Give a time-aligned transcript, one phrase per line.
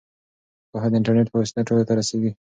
[0.69, 2.31] پوهه د انټرنیټ په وسیله ټولو ته رسیږي.